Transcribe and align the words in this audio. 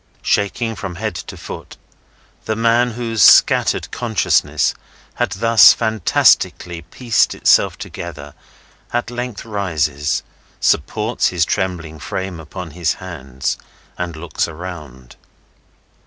Shaking 0.23 0.75
from 0.75 0.95
head 0.95 1.13
to 1.13 1.37
foot, 1.37 1.77
the 2.45 2.55
man 2.55 2.93
whose 2.93 3.21
scattered 3.21 3.91
consciousness 3.91 4.73
has 5.13 5.27
thus 5.35 5.73
fantastically 5.73 6.81
pieced 6.81 7.35
itself 7.35 7.77
together, 7.77 8.33
at 8.91 9.11
length 9.11 9.45
rises, 9.45 10.23
supports 10.59 11.27
his 11.27 11.45
trembling 11.45 11.99
frame 11.99 12.39
upon 12.39 12.71
his 12.71 12.95
arms, 12.99 13.59
and 13.95 14.15
looks 14.15 14.47
around. 14.47 15.17